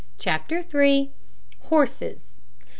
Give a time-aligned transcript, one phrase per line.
[0.17, 1.11] CHAPTER THREE.
[1.65, 2.33] HORSES.